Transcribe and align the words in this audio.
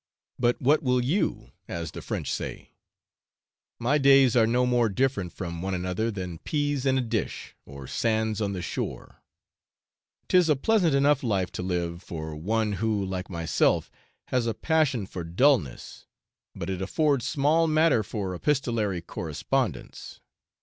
But 0.39 0.59
what 0.59 0.81
will 0.81 1.05
you? 1.05 1.51
as 1.67 1.91
the 1.91 2.01
French 2.01 2.31
say; 2.31 2.71
my 3.77 3.99
days 3.99 4.35
are 4.35 4.47
no 4.47 4.65
more 4.65 4.89
different 4.89 5.31
from 5.31 5.61
one 5.61 5.75
another 5.75 6.09
than 6.09 6.39
peas 6.39 6.87
in 6.87 6.97
a 6.97 7.01
dish, 7.01 7.55
or 7.67 7.85
sands 7.85 8.41
on 8.41 8.53
the 8.53 8.63
shore: 8.63 9.21
'tis 10.27 10.49
a 10.49 10.55
pleasant 10.55 10.95
enough 10.95 11.21
life 11.21 11.51
to 11.51 11.61
live, 11.61 12.01
for 12.01 12.35
one 12.35 12.71
who, 12.81 13.05
like 13.05 13.29
myself, 13.29 13.91
has 14.29 14.47
a 14.47 14.55
passion 14.55 15.05
for 15.05 15.23
dulness, 15.23 16.07
but 16.55 16.67
it 16.67 16.81
affords 16.81 17.23
small 17.27 17.67
matter 17.67 18.01
for 18.01 18.33
epistolary 18.33 19.01
correspondence. 19.01 20.19